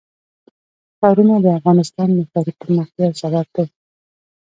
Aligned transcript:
ښارونه 0.97 1.35
د 1.41 1.47
افغانستان 1.57 2.09
د 2.17 2.19
ښاري 2.31 2.53
پراختیا 2.59 3.03
یو 3.07 3.19
سبب 3.21 3.47
دی. 3.55 3.65